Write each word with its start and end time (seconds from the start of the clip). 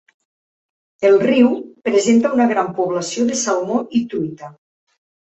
El 1.09 1.17
riu 1.23 1.51
presenta 1.89 2.31
una 2.37 2.47
gran 2.51 2.71
població 2.79 3.27
de 3.27 3.37
salmó 3.43 3.77
i 4.01 4.01
truita. 4.15 4.49